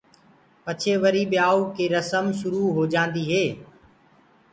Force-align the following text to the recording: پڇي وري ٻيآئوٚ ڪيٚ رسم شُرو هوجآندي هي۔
پڇي 0.63 0.93
وري 1.01 1.23
ٻيآئوٚ 1.31 1.71
ڪيٚ 1.75 1.91
رسم 1.95 2.25
شُرو 2.39 2.61
هوجآندي 2.77 3.23
هي۔ 3.31 3.45